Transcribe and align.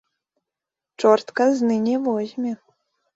Чорт 0.99 1.27
казны 1.39 1.75
не 1.87 1.95
возьме. 2.07 2.53